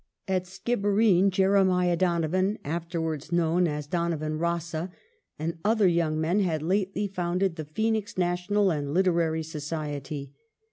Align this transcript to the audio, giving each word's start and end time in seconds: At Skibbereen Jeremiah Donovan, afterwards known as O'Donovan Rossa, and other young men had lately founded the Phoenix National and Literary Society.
At 0.27 0.47
Skibbereen 0.47 1.29
Jeremiah 1.29 1.95
Donovan, 1.95 2.57
afterwards 2.65 3.31
known 3.31 3.67
as 3.67 3.85
O'Donovan 3.85 4.39
Rossa, 4.39 4.89
and 5.37 5.59
other 5.63 5.87
young 5.87 6.19
men 6.19 6.39
had 6.39 6.63
lately 6.63 7.05
founded 7.07 7.55
the 7.55 7.65
Phoenix 7.65 8.17
National 8.17 8.71
and 8.71 8.95
Literary 8.95 9.43
Society. 9.43 10.33